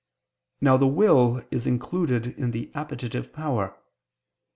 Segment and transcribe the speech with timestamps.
[0.61, 3.77] Now the will is included in the appetitive power.